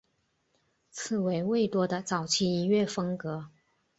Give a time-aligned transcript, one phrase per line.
[0.89, 3.51] 此为魏多的早期音乐风格。